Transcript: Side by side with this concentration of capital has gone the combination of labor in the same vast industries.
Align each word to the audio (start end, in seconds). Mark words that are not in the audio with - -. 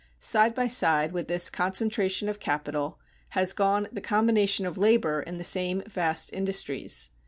Side 0.17 0.55
by 0.55 0.67
side 0.67 1.11
with 1.11 1.27
this 1.27 1.51
concentration 1.51 2.27
of 2.27 2.39
capital 2.39 2.97
has 3.37 3.53
gone 3.53 3.87
the 3.91 4.01
combination 4.01 4.65
of 4.65 4.75
labor 4.75 5.21
in 5.21 5.37
the 5.37 5.43
same 5.43 5.83
vast 5.85 6.33
industries. 6.33 7.09